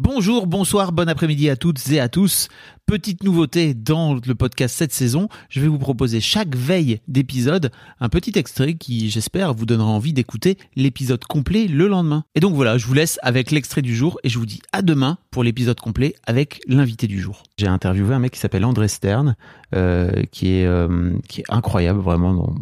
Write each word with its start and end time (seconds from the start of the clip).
Bonjour, 0.00 0.46
bonsoir, 0.46 0.92
bon 0.92 1.08
après-midi 1.08 1.50
à 1.50 1.56
toutes 1.56 1.90
et 1.90 1.98
à 1.98 2.08
tous. 2.08 2.46
Petite 2.86 3.24
nouveauté 3.24 3.74
dans 3.74 4.14
le 4.14 4.34
podcast 4.36 4.76
cette 4.76 4.92
saison, 4.92 5.28
je 5.48 5.60
vais 5.60 5.66
vous 5.66 5.80
proposer 5.80 6.20
chaque 6.20 6.54
veille 6.54 7.00
d'épisode 7.08 7.72
un 7.98 8.08
petit 8.08 8.38
extrait 8.38 8.74
qui, 8.74 9.10
j'espère, 9.10 9.54
vous 9.54 9.66
donnera 9.66 9.90
envie 9.90 10.12
d'écouter 10.12 10.56
l'épisode 10.76 11.24
complet 11.24 11.66
le 11.66 11.88
lendemain. 11.88 12.22
Et 12.36 12.40
donc 12.40 12.54
voilà, 12.54 12.78
je 12.78 12.86
vous 12.86 12.94
laisse 12.94 13.18
avec 13.24 13.50
l'extrait 13.50 13.82
du 13.82 13.92
jour 13.96 14.20
et 14.22 14.28
je 14.28 14.38
vous 14.38 14.46
dis 14.46 14.60
à 14.72 14.82
demain 14.82 15.18
pour 15.32 15.42
l'épisode 15.42 15.80
complet 15.80 16.14
avec 16.24 16.60
l'invité 16.68 17.08
du 17.08 17.20
jour. 17.20 17.42
J'ai 17.58 17.66
interviewé 17.66 18.14
un 18.14 18.20
mec 18.20 18.30
qui 18.30 18.38
s'appelle 18.38 18.64
André 18.64 18.86
Stern, 18.86 19.34
euh, 19.74 20.22
qui, 20.30 20.52
est, 20.54 20.66
euh, 20.66 21.18
qui 21.28 21.40
est 21.40 21.44
incroyable 21.48 21.98
vraiment 21.98 22.34
dans, 22.34 22.54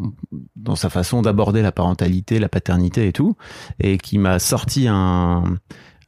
dans 0.56 0.76
sa 0.76 0.88
façon 0.88 1.20
d'aborder 1.20 1.60
la 1.60 1.70
parentalité, 1.70 2.38
la 2.38 2.48
paternité 2.48 3.06
et 3.06 3.12
tout, 3.12 3.36
et 3.78 3.98
qui 3.98 4.16
m'a 4.16 4.38
sorti 4.38 4.88
un 4.88 5.58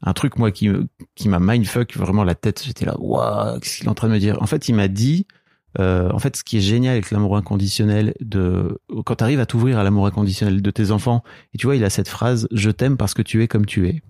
un 0.03 0.13
truc 0.13 0.39
moi 0.39 0.51
qui 0.51 0.71
qui 1.15 1.29
m'a 1.29 1.41
mindfuck 1.41 1.97
vraiment 1.97 2.25
la 2.25 2.35
tête. 2.35 2.63
J'étais 2.65 2.85
là 2.85 2.97
waouh 2.99 3.59
qu'est-ce 3.61 3.79
qu'il 3.79 3.87
est 3.87 3.91
en 3.91 3.95
train 3.95 4.09
de 4.09 4.13
me 4.13 4.19
dire? 4.19 4.41
En 4.43 4.47
fait 4.47 4.69
il 4.69 4.75
m'a 4.75 4.89
dit 4.89 5.27
euh, 5.79 6.11
en 6.13 6.19
fait 6.19 6.37
ce 6.37 6.45
qui 6.45 6.57
est 6.57 6.63
génial 6.63 6.93
avec 6.95 7.11
l'amour 7.11 7.37
inconditionnel 7.37 8.15
de 8.21 8.81
quand 9.05 9.17
tu 9.17 9.25
arrives 9.25 9.41
à 9.41 9.47
t'ouvrir 9.47 9.79
à 9.79 9.85
l'amour 9.85 10.07
inconditionnel 10.07 10.63
de 10.63 10.71
tes 10.71 10.91
enfants 10.91 11.23
et 11.55 11.59
tu 11.59 11.67
vois 11.67 11.77
il 11.77 11.85
a 11.85 11.91
cette 11.91 12.09
phrase 12.09 12.49
je 12.53 12.71
t'aime 12.71 12.97
parce 12.97 13.13
que 13.13 13.21
tu 13.21 13.43
es 13.43 13.49
comme 13.49 13.67
tu 13.67 13.87
es 13.87 14.03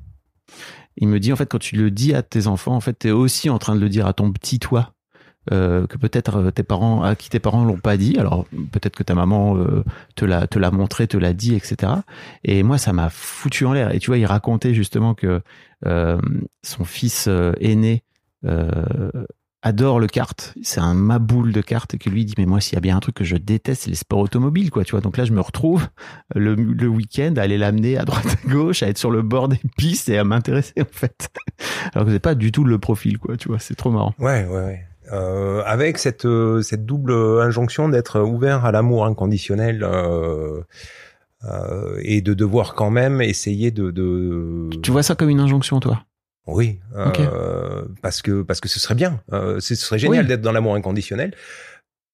il 0.96 1.08
me 1.08 1.18
dit 1.18 1.32
en 1.32 1.36
fait 1.36 1.46
quand 1.46 1.58
tu 1.58 1.76
le 1.76 1.90
dis 1.90 2.14
à 2.14 2.22
tes 2.22 2.46
enfants 2.46 2.76
en 2.76 2.80
fait 2.80 3.00
tu 3.00 3.08
es 3.08 3.10
aussi 3.10 3.50
en 3.50 3.58
train 3.58 3.74
de 3.74 3.80
le 3.80 3.88
dire 3.88 4.06
à 4.06 4.12
ton 4.12 4.32
petit 4.32 4.60
toi 4.60 4.94
euh, 5.52 5.86
que 5.86 5.96
peut-être 5.96 6.36
euh, 6.36 6.50
tes 6.50 6.62
parents 6.62 7.02
à 7.02 7.16
qui 7.16 7.30
tes 7.30 7.38
parents 7.38 7.64
l'ont 7.64 7.78
pas 7.78 7.96
dit. 7.96 8.16
Alors 8.18 8.46
peut-être 8.72 8.96
que 8.96 9.02
ta 9.02 9.14
maman 9.14 9.56
euh, 9.56 9.84
te 10.14 10.24
l'a 10.24 10.46
te 10.46 10.58
l'a 10.58 10.70
montré 10.70 11.06
te 11.06 11.16
l'a 11.16 11.32
dit 11.32 11.54
etc 11.54 11.92
et 12.44 12.62
moi 12.62 12.76
ça 12.76 12.92
m'a 12.92 13.08
foutu 13.08 13.64
en 13.64 13.72
l'air. 13.72 13.94
Et 13.94 13.98
tu 13.98 14.08
vois 14.08 14.18
il 14.18 14.26
racontait 14.26 14.74
justement 14.74 15.14
que 15.14 15.40
son 15.84 16.84
fils 16.84 17.28
aîné 17.60 18.02
adore 19.62 20.00
le 20.00 20.06
kart. 20.06 20.54
C'est 20.62 20.80
un 20.80 20.94
maboule 20.94 21.52
de 21.52 21.60
kart. 21.60 21.92
Et 21.94 21.98
que 21.98 22.10
lui 22.10 22.24
dit 22.24 22.34
mais 22.36 22.46
moi 22.46 22.60
s'il 22.60 22.74
y 22.74 22.78
a 22.78 22.80
bien 22.80 22.96
un 22.96 23.00
truc 23.00 23.14
que 23.14 23.24
je 23.24 23.36
déteste 23.36 23.84
c'est 23.84 23.90
les 23.90 23.96
sports 23.96 24.20
automobiles 24.20 24.70
quoi 24.70 24.84
tu 24.84 24.92
vois. 24.92 25.00
Donc 25.00 25.16
là 25.16 25.24
je 25.24 25.32
me 25.32 25.40
retrouve 25.40 25.86
le, 26.34 26.54
le 26.54 26.88
week-end 26.88 27.34
à 27.36 27.42
aller 27.42 27.58
l'amener 27.58 27.96
à 27.96 28.04
droite 28.04 28.26
à 28.26 28.48
gauche 28.48 28.82
à 28.82 28.88
être 28.88 28.98
sur 28.98 29.10
le 29.10 29.22
bord 29.22 29.48
des 29.48 29.60
pistes 29.76 30.08
et 30.08 30.18
à 30.18 30.24
m'intéresser 30.24 30.74
en 30.80 30.92
fait. 30.92 31.28
Alors 31.94 32.06
que 32.06 32.12
c'est 32.12 32.18
pas 32.18 32.34
du 32.34 32.52
tout 32.52 32.64
le 32.64 32.78
profil 32.78 33.18
quoi 33.18 33.36
tu 33.36 33.48
vois. 33.48 33.58
C'est 33.58 33.76
trop 33.76 33.90
marrant. 33.90 34.14
Ouais, 34.18 34.44
ouais, 34.44 34.64
ouais. 34.64 34.87
Euh, 35.12 35.62
avec 35.64 35.96
cette 35.98 36.26
euh, 36.26 36.60
cette 36.60 36.84
double 36.84 37.12
injonction 37.40 37.88
d'être 37.88 38.20
ouvert 38.20 38.64
à 38.66 38.72
l'amour 38.72 39.06
inconditionnel 39.06 39.82
euh, 39.82 40.60
euh, 41.44 41.98
et 42.02 42.20
de 42.20 42.34
devoir 42.34 42.74
quand 42.74 42.90
même 42.90 43.22
essayer 43.22 43.70
de, 43.70 43.90
de... 43.90 44.68
tu 44.82 44.90
vois 44.90 45.02
ça 45.02 45.14
comme 45.14 45.30
une 45.30 45.40
injonction 45.40 45.80
toi? 45.80 46.04
Oui 46.46 46.78
euh, 46.96 47.84
parce 48.02 48.22
que 48.22 48.42
parce 48.42 48.60
que 48.60 48.68
ce 48.68 48.80
serait 48.80 48.94
bien. 48.94 49.20
Euh, 49.32 49.60
ce 49.60 49.74
serait 49.74 49.98
génial 49.98 50.22
Oui. 50.24 50.28
d'être 50.28 50.42
dans 50.42 50.52
l'amour 50.52 50.74
inconditionnel. 50.74 51.34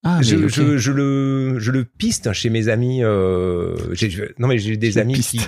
Ah 0.04 0.20
je, 0.20 0.36
mais 0.36 0.44
ok. 0.44 0.50
je, 0.50 0.76
je 0.76 0.92
le 0.92 1.58
je 1.58 1.70
le 1.70 1.84
piste 1.84 2.32
chez 2.32 2.50
mes 2.50 2.68
amis 2.68 3.02
euh, 3.02 3.74
non 4.38 4.48
mais 4.48 4.58
j'ai 4.58 4.76
des 4.76 4.98
amis 4.98 5.18
qui 5.20 5.40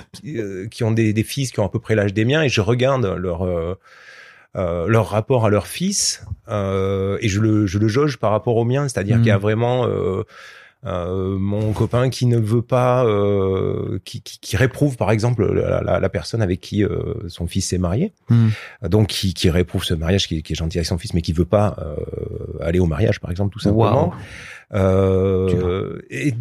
qui 0.71 0.83
ont 0.83 0.91
des, 0.91 1.13
des 1.13 1.23
fils 1.23 1.51
qui 1.51 1.59
ont 1.59 1.65
à 1.65 1.69
peu 1.69 1.79
près 1.79 1.95
l'âge 1.95 2.13
des 2.13 2.25
miens 2.25 2.41
et 2.41 2.49
je 2.49 2.61
regarde 2.61 3.05
leur 3.05 3.45
euh, 4.55 4.87
leur 4.87 5.09
rapport 5.09 5.45
à 5.45 5.49
leur 5.49 5.67
fils 5.67 6.25
euh, 6.47 7.17
et 7.21 7.27
je 7.27 7.39
le 7.41 7.67
je 7.67 7.77
le 7.77 7.87
jauge 7.87 8.17
par 8.17 8.31
rapport 8.31 8.55
au 8.55 8.65
mien 8.65 8.87
c'est-à-dire 8.87 9.17
qu'il 9.17 9.27
y 9.27 9.31
a 9.31 9.37
vraiment 9.37 9.85
euh, 9.85 10.23
euh, 10.85 11.37
mon 11.37 11.73
copain 11.73 12.09
qui 12.09 12.27
ne 12.27 12.37
veut 12.37 12.61
pas, 12.61 13.03
euh, 13.03 13.99
qui, 14.05 14.21
qui, 14.21 14.39
qui 14.39 14.55
réprouve 14.57 14.95
par 14.95 15.09
exemple 15.11 15.51
la, 15.51 15.81
la, 15.81 15.99
la 15.99 16.09
personne 16.09 16.41
avec 16.41 16.61
qui 16.61 16.83
euh, 16.83 17.27
son 17.27 17.47
fils 17.47 17.69
s'est 17.69 17.79
marié, 17.79 18.13
Hmm. 18.29 18.49
donc 18.87 19.07
qui, 19.07 19.33
qui 19.33 19.49
réprouve 19.49 19.83
ce 19.83 19.95
mariage, 19.95 20.27
qui, 20.27 20.43
qui 20.43 20.53
est 20.53 20.55
gentil 20.55 20.77
avec 20.77 20.87
son 20.87 20.97
fils, 20.99 21.13
mais 21.13 21.21
qui 21.21 21.33
veut 21.33 21.45
pas 21.45 21.75
euh, 21.79 21.95
aller 22.61 22.79
au 22.79 22.85
mariage 22.85 23.19
par 23.19 23.31
exemple 23.31 23.51
tout 23.51 23.59
simplement. 23.59 24.13
Euh, 24.73 25.99
et, 26.09 26.33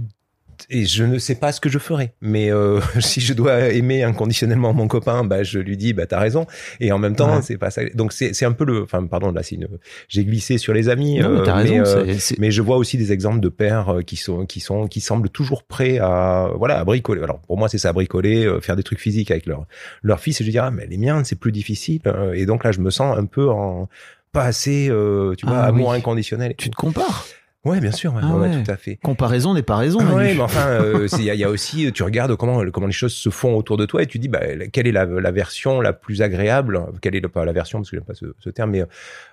et 0.71 0.85
je 0.87 1.05
ne 1.05 1.19
sais 1.19 1.35
pas 1.35 1.53
ce 1.53 1.61
que 1.61 1.69
je 1.69 1.79
ferai, 1.79 2.13
mais 2.21 2.51
euh, 2.53 2.81
si 3.01 3.21
je 3.21 3.33
dois 3.35 3.69
aimer 3.71 4.03
inconditionnellement 4.03 4.73
mon 4.73 4.89
copain, 4.89 5.25
bah 5.25 5.43
je 5.43 5.59
lui 5.59 5.77
dis 5.77 5.93
bah 5.93 6.07
t'as 6.07 6.19
raison. 6.21 6.47
Et 6.81 6.93
en 6.93 6.99
même 6.99 7.15
temps 7.17 7.37
Ouais. 7.37 7.43
c'est 7.43 7.59
pas 7.59 7.71
ça. 7.71 7.83
Donc 7.95 8.13
c'est 8.13 8.35
c'est 8.35 8.45
un 8.45 8.53
peu 8.53 8.65
le, 8.65 8.83
enfin 8.83 9.05
pardon 9.07 9.33
là 9.33 9.43
c'est 9.43 9.57
une, 9.57 9.69
j'ai 10.09 10.25
glissé 10.25 10.59
sur 10.59 10.73
les 10.73 10.89
amis. 10.89 11.19
non 11.19 11.31
mais 11.31 11.49
euh, 11.49 11.53
raison 11.55 11.75
euh, 11.87 12.15
mais 12.39 12.51
je 12.51 12.63
vois 12.63 12.77
aussi 12.77 12.97
des 12.97 13.13
exemples 13.13 13.41
de 13.41 13.49
pères 13.49 13.89
euh, 13.99 14.03
qui 14.03 14.17
sont 14.17 14.47
qui 14.47 14.61
sont 14.61 14.87
qui 14.87 15.01
semblent 15.01 15.29
toujours 15.31 15.63
prêts 15.63 15.99
à 15.99 16.51
voilà 16.57 16.79
à 16.79 16.85
bricoler. 16.85 17.23
Alors 17.23 17.41
pour 17.41 17.59
moi 17.59 17.69
c'est 17.69 17.79
ça 17.79 17.93
bricoler, 17.93 18.49
faire 18.61 18.77
des 18.77 18.83
trucs 18.83 19.01
physiques 19.01 19.31
avec 19.31 19.47
leur 19.47 19.67
leur 20.03 20.21
fils. 20.21 20.41
Et 20.41 20.45
je 20.45 20.51
dis 20.51 20.59
ah 20.59 20.71
mais 20.71 20.87
les 20.87 20.97
miens 20.99 21.23
c'est 21.25 21.39
plus 21.39 21.53
difficile. 21.53 22.01
Et 22.35 22.47
donc 22.47 22.65
là 22.65 22.73
je 22.73 22.81
me 22.81 22.91
sens 22.91 23.17
un 23.17 23.25
peu 23.27 23.49
en 23.51 23.89
pas 24.33 24.45
assez 24.45 24.89
euh, 24.91 25.35
tu 25.37 25.47
vois 25.47 25.59
Ah 25.59 25.67
amour 25.67 25.91
oui. 25.91 25.97
inconditionnel. 25.97 26.55
tu 26.59 26.69
te 26.71 26.77
compares? 26.77 27.27
Ouais 27.67 27.81
bien 27.81 27.91
sûr 27.93 28.15
ouais, 28.15 28.21
Ah 28.25 28.35
ouais, 28.37 28.49
ouais. 28.49 28.63
tout 28.65 28.71
à 28.71 28.77
fait. 28.77 28.97
comparaison 29.03 29.55
n'est 29.55 29.63
pas 29.63 29.77
raison 29.77 29.99
Ah 30.03 30.15
ouais, 30.15 30.35
mais 30.35 30.41
enfin, 30.41 30.67
euh, 30.69 31.09
il 31.19 31.25
y, 31.25 31.31
a- 31.31 31.35
il 31.35 31.41
y 31.41 31.45
a 31.45 31.51
aussi, 31.51 31.91
tu 31.93 32.03
regardes 32.03 32.37
comment 32.37 32.63
comment 32.71 32.87
les 32.87 32.93
choses 32.93 33.13
se 33.15 33.29
font 33.31 33.57
autour 33.57 33.77
de 33.77 33.87
toi 33.87 34.03
et 34.03 34.07
tu 34.07 34.19
dis, 34.19 34.29
bah, 34.29 34.41
quelle 34.73 34.87
est 34.87 34.93
la, 34.93 35.05
la 35.05 35.31
version 35.33 35.81
la 35.81 35.93
plus 35.93 36.23
agréable 36.23 36.81
Quelle 37.03 37.17
est 37.17 37.21
le, 37.21 37.29
pas 37.29 37.45
la 37.45 37.53
version 37.53 37.79
parce 37.81 37.91
que 37.91 37.97
j'aime 37.97 38.05
pas 38.05 38.15
ce, 38.15 38.27
ce 38.39 38.51
terme, 38.51 38.71
mais 38.71 38.85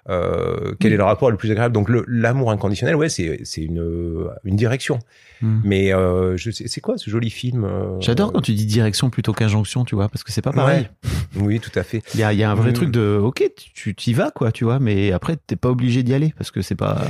euh, 0.09 0.73
quel 0.79 0.89
Oui. 0.91 0.95
est 0.95 0.97
le 0.97 1.03
rapport 1.03 1.31
le 1.31 1.37
plus 1.37 1.51
agréable? 1.51 1.73
Donc 1.73 1.89
l'amour 2.07 2.51
inconditionnel, 2.51 2.95
ouais, 2.95 3.09
c'est 3.09 3.41
c'est 3.43 3.61
une 3.61 4.29
une 4.43 4.55
direction. 4.55 4.99
Hmm. 5.41 5.59
Mais 5.63 5.93
euh, 5.93 6.37
je 6.37 6.51
c'est 6.51 6.81
quoi 6.81 6.97
ce 6.97 7.09
joli 7.09 7.29
film 7.29 7.65
euh, 7.65 7.99
J'adore 7.99 8.31
quand 8.31 8.41
tu 8.41 8.53
dis 8.53 8.65
direction 8.65 9.09
plutôt 9.09 9.33
qu'injonction, 9.33 9.83
tu 9.83 9.95
vois, 9.95 10.07
parce 10.09 10.23
que 10.23 10.31
c'est 10.31 10.41
pas 10.41 10.53
pareil. 10.53 10.87
Oui, 11.35 11.59
tout 11.59 11.71
à 11.77 11.83
fait. 11.83 12.01
Il 12.13 12.19
y 12.19 12.23
a, 12.23 12.31
il 12.33 12.39
y 12.39 12.43
a 12.43 12.51
un 12.51 12.55
vrai 12.55 12.69
Mm. 12.71 12.73
truc 12.73 12.91
de, 12.91 13.19
ok, 13.21 13.43
tu 13.73 13.93
t'y 13.95 14.13
vas, 14.13 14.31
quoi, 14.31 14.51
tu 14.51 14.63
vois, 14.63 14.79
mais 14.79 15.11
après, 15.11 15.35
t'es 15.35 15.55
pas 15.55 15.69
obligé 15.69 16.01
d'y 16.03 16.13
aller, 16.13 16.33
parce 16.37 16.51
que 16.51 16.61
c'est 16.61 16.75
pas, 16.75 17.01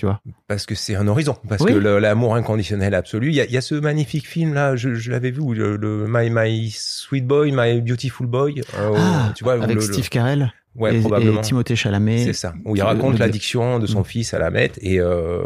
tu 0.00 0.06
vois. 0.06 0.22
Parce 0.48 0.64
que 0.64 0.74
c'est 0.74 0.94
un 0.94 1.06
horizon, 1.06 1.36
parce 1.46 1.60
Oui. 1.62 1.74
que 1.74 1.78
l'amour 1.78 2.34
inconditionnel 2.34 2.94
absolu. 2.94 3.28
Il 3.28 3.34
y 3.34 3.40
a, 3.42 3.44
il 3.44 3.52
y 3.52 3.58
a 3.58 3.60
ce 3.60 3.74
magnifique 3.74 4.26
film 4.26 4.54
là, 4.54 4.74
je, 4.76 4.94
je 4.94 5.10
l'avais 5.10 5.30
vu, 5.30 5.42
le, 5.54 5.76
le 5.76 6.06
My 6.08 6.30
My 6.30 6.70
Sweet 6.70 7.26
Boy, 7.26 7.52
My 7.54 7.82
Beautiful 7.82 8.26
Boy. 8.26 8.62
euh, 8.78 8.94
ah, 8.96 9.32
tu 9.36 9.44
vois, 9.44 9.62
avec 9.62 9.74
le- 9.74 9.80
Steve 9.82 10.08
Carell 10.08 10.50
ouais, 10.74 10.96
et, 10.96 11.00
probablement. 11.00 11.40
et 11.42 11.44
Timothée 11.44 11.76
Chalamet. 11.76 12.24
C'est 12.24 12.32
ça. 12.32 12.54
Où 12.64 12.76
il 12.76 12.82
raconte 12.82 13.18
l'addiction 13.18 13.78
de 13.78 13.86
son 13.86 14.04
fils 14.04 14.32
à 14.32 14.38
la 14.38 14.50
meth 14.50 14.78
et 14.80 15.00
euh, 15.00 15.42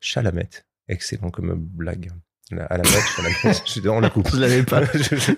Chalamet. 0.00 0.48
Excellent 0.88 1.30
comme 1.30 1.52
blague. 1.56 2.10
À 2.68 2.76
la 2.76 2.84
Chalamet. 2.84 3.34
je 3.66 3.70
suis 3.70 3.80
dans 3.80 3.98
le 3.98 4.08
coup. 4.10 4.22
Je 4.32 4.38
l'avais 4.38 4.62
pas. 4.62 4.82
Je- 4.94 5.16
je- 5.16 5.32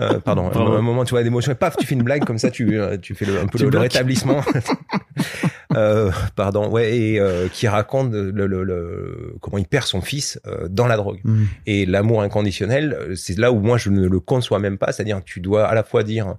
euh, 0.00 0.18
pardon, 0.20 0.46
un, 0.48 0.50
Bravo. 0.50 0.72
un 0.74 0.82
moment 0.82 1.04
tu 1.04 1.10
vois 1.10 1.22
d'émotion 1.22 1.52
et 1.52 1.54
paf, 1.54 1.76
tu 1.76 1.86
fais 1.86 1.94
une 1.94 2.02
blague 2.02 2.24
comme 2.24 2.38
ça, 2.38 2.50
tu 2.50 2.78
tu 3.02 3.14
fais 3.14 3.24
le, 3.26 3.38
un 3.40 3.46
peu 3.46 3.58
Tu 3.58 3.68
le, 3.68 3.78
rétablissement. 3.78 4.42
euh, 5.76 6.10
pardon, 6.36 6.68
ouais, 6.70 6.96
et 6.96 7.20
euh, 7.20 7.48
qui 7.48 7.68
raconte 7.68 8.12
le, 8.12 8.30
le, 8.46 8.64
le- 8.64 9.36
comment 9.40 9.58
il 9.58 9.66
perd 9.66 9.86
son 9.86 10.00
fils 10.00 10.40
euh, 10.46 10.68
dans 10.68 10.86
la 10.86 10.96
drogue. 10.96 11.20
Mm. 11.24 11.44
Et 11.66 11.86
l'amour 11.86 12.22
inconditionnel, 12.22 13.12
c'est 13.16 13.38
là 13.38 13.52
où 13.52 13.60
moi 13.60 13.78
je 13.78 13.90
ne 13.90 14.06
le 14.06 14.20
conçois 14.20 14.58
même 14.58 14.78
pas, 14.78 14.92
c'est-à-dire 14.92 15.22
tu 15.24 15.40
dois 15.40 15.66
à 15.66 15.74
la 15.74 15.82
fois 15.82 16.02
dire 16.02 16.36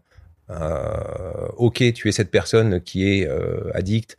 euh, 0.50 1.48
ok, 1.58 1.94
tu 1.94 2.10
es 2.10 2.12
cette 2.12 2.32
personne 2.32 2.82
qui 2.82 3.08
est 3.08 3.28
euh, 3.28 3.72
addict 3.74 4.18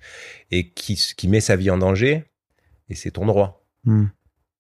et 0.51 0.71
qui, 0.71 0.95
qui 1.17 1.29
met 1.29 1.41
sa 1.41 1.57
vie 1.57 1.71
en 1.71 1.79
danger, 1.79 2.25
et 2.89 2.95
c'est 2.95 3.11
ton 3.11 3.27
droit. 3.27 3.65
Mm. 3.85 4.07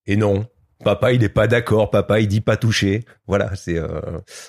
Et 0.06 0.16
non, 0.16 0.46
papa 0.84 1.12
il 1.12 1.20
n'est 1.20 1.28
pas 1.28 1.46
d'accord, 1.46 1.90
papa 1.90 2.20
il 2.20 2.28
dit 2.28 2.40
pas 2.40 2.56
toucher. 2.56 3.04
Voilà, 3.26 3.54
c'est. 3.56 3.78
euh, 3.78 4.00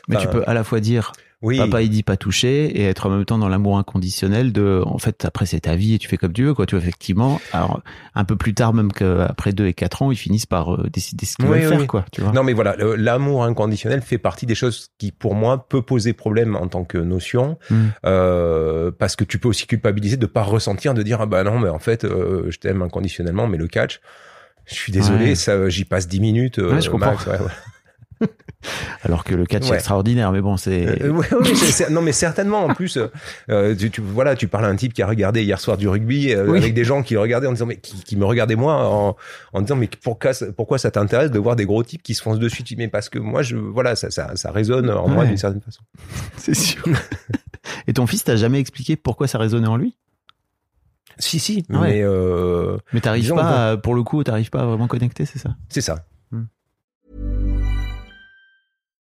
Mais 0.10 0.18
tu 0.18 0.28
peux 0.28 0.44
à 0.48 0.54
la 0.54 0.64
fois 0.64 0.80
dire, 0.80 1.14
Oui. 1.44 1.58
papa 1.58 1.82
il 1.82 1.90
dit 1.90 2.02
pas 2.04 2.18
toucher, 2.18 2.66
et 2.80 2.86
être 2.86 3.06
en 3.06 3.10
même 3.12 3.26
temps 3.26 3.38
dans 3.38 3.50
l'amour 3.50 3.78
inconditionnel 3.78 4.52
de, 4.54 4.82
en 4.86 4.98
fait, 4.98 5.26
après 5.26 5.46
c'est 5.46 5.60
ta 5.60 5.76
vie 5.76 5.94
et 5.94 6.00
tu 6.00 6.08
fais 6.08 6.18
comme 6.18 6.34
tu 6.34 6.44
veux, 6.46 6.54
quoi, 6.54 6.66
tu 6.66 6.74
vois, 6.76 6.82
effectivement. 6.82 7.40
Alors, 7.52 7.82
un 8.16 8.24
peu 8.24 8.36
plus 8.38 8.54
tard, 8.54 8.74
même 8.74 8.92
qu'après 8.92 9.52
2 9.52 9.68
et 9.68 9.74
4 9.74 10.02
ans, 10.02 10.12
ils 10.12 10.16
finissent 10.18 10.46
par 10.46 10.74
euh, 10.74 10.90
décider 10.92 11.26
ce 11.26 11.36
qu'ils 11.36 11.46
Oui, 11.46 11.60
veulent 11.60 11.72
oui, 11.74 11.78
faire, 11.80 11.88
quoi, 11.88 12.06
tu 12.12 12.22
vois. 12.22 12.32
Non, 12.32 12.44
mais 12.44 12.54
voilà, 12.54 12.76
l'amour 12.98 13.44
inconditionnel 13.44 14.02
fait 14.02 14.18
partie 14.18 14.46
des 14.46 14.56
choses 14.56 14.88
qui, 14.98 15.12
pour 15.12 15.36
moi, 15.36 15.68
peut 15.68 15.82
poser 15.82 16.14
problème 16.14 16.56
en 16.56 16.68
tant 16.68 16.86
que 16.86 16.98
notion, 16.98 17.58
Mm. 17.70 17.76
euh, 18.06 18.92
parce 18.98 19.16
que 19.16 19.24
tu 19.26 19.38
peux 19.38 19.50
aussi 19.50 19.68
culpabiliser 19.68 20.18
de 20.18 20.26
pas 20.26 20.44
ressentir, 20.44 20.94
de 20.94 21.04
dire 21.04 21.20
ah 21.22 21.26
bah 21.26 21.44
non, 21.44 21.60
mais 21.60 21.70
en 21.70 21.80
fait, 21.80 22.06
euh, 22.06 22.46
je 22.50 22.58
t'aime 22.58 22.82
inconditionnellement, 22.82 23.48
mais 23.48 23.58
le 23.58 23.68
catch, 23.68 24.00
je 24.66 24.76
suis 24.76 24.92
désolé, 24.94 25.26
Ouais. 25.30 25.36
ça, 25.36 25.68
j'y 25.70 25.84
passe 25.84 26.08
10 26.08 26.22
minutes, 26.22 26.60
euh, 26.60 26.76
Ouais, 26.76 26.82
je 26.82 26.90
comprends. 26.90 27.12
max, 27.12 27.26
ouais, 27.26 27.40
ouais. 27.40 27.52
Alors 29.04 29.24
que 29.26 29.36
le 29.36 29.46
catch 29.46 29.70
est 29.70 29.74
extraordinaire, 29.74 30.32
mais 30.32 30.42
bon, 30.42 30.56
c'est. 30.58 31.02
Euh, 31.04 31.10
ouais, 31.10 31.34
ouais, 31.34 31.56
c'est- 31.56 31.72
c'est- 31.72 31.90
non, 31.90 32.02
mais 32.02 32.14
certainement. 32.14 32.64
En 32.66 32.74
plus, 32.74 32.98
euh, 33.50 33.76
tu, 33.76 33.92
tu- 33.92 34.02
voilà, 34.02 34.36
tu 34.38 34.48
parles 34.48 34.64
à 34.66 34.70
un 34.70 34.76
type 34.76 34.94
qui 34.94 35.02
a 35.02 35.08
regardé 35.08 35.44
hier 35.44 35.60
soir 35.60 35.76
du 35.78 35.88
rugby 35.90 36.32
euh, 36.34 36.48
Oui. 36.48 36.58
avec 36.60 36.74
des 36.74 36.86
gens 36.86 37.04
qui 37.04 37.18
regardaient 37.18 37.48
en 37.48 37.52
disant, 37.52 37.66
mais 37.66 37.78
qui, 37.78 38.02
qui 38.04 38.16
me 38.16 38.24
regardaient 38.26 38.56
moi 38.56 38.88
en, 38.90 39.16
en 39.52 39.62
disant, 39.62 39.76
mais 39.76 39.90
pourquoi, 40.02 40.34
ça- 40.34 40.52
pourquoi 40.56 40.78
ça 40.78 40.92
t'intéresse 40.92 41.32
de 41.32 41.40
voir 41.40 41.56
des 41.58 41.66
gros 41.66 41.84
types 41.84 42.02
qui 42.04 42.14
se 42.16 42.22
foncent 42.22 42.40
dessus? 42.40 42.64
Mais 42.78 42.88
parce 42.88 43.10
que 43.10 43.20
moi, 43.20 43.42
je, 43.42 43.58
voilà, 43.58 43.96
ça, 43.98 44.10
ça, 44.12 44.36
ça 44.36 44.52
résonne 44.52 44.90
en 44.90 45.08
moi 45.10 45.26
d'une 45.26 45.38
certaine 45.38 45.62
façon. 45.62 45.82
c'est 46.38 46.54
sûr. 46.56 46.84
Et 47.88 47.94
ton 47.94 48.08
fils 48.08 48.24
t'a 48.24 48.36
jamais 48.38 48.60
expliqué 48.60 48.96
pourquoi 48.96 49.28
ça 49.28 49.38
résonnait 49.38 49.68
en 49.68 49.76
lui? 49.78 49.98
Si, 51.20 51.38
si, 51.40 51.64
Ah 51.72 51.80
ouais. 51.82 51.88
mais 51.90 52.02
euh, 52.02 52.78
Mais 52.94 53.00
t'arrives 53.02 53.34
pas, 53.36 53.72
à- 53.72 53.78
pour 53.78 53.94
le 53.94 54.04
coup, 54.04 54.24
t'arrives 54.24 54.50
pas 54.50 54.62
à 54.62 54.66
vraiment 54.66 54.88
connecter, 54.88 55.26
c'est 55.26 55.38
ça? 55.40 55.56
C'est 55.70 55.82
ça. 55.82 56.06